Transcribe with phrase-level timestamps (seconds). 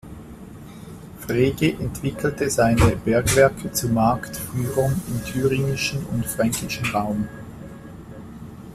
[1.19, 7.27] Frege entwickelte seine Bergwerke zu Marktführern im thüringischen und im fränkischen Raum.